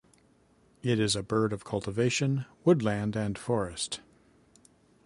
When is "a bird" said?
1.15-1.53